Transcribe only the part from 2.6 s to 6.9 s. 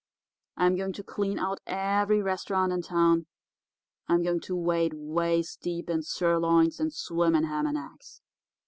in town. I'm going to wade waist deep in sirloins